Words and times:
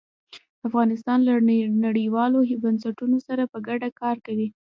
افغانستان 0.67 1.19
له 1.27 1.33
نړیوالو 1.85 2.39
بنسټونو 2.63 3.17
سره 3.27 3.43
په 3.51 3.57
ګډه 3.67 3.89
کار 4.01 4.15
کوي. 4.25 4.47